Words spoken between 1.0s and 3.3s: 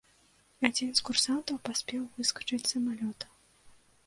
курсантаў паспеў выскачыць з самалёта.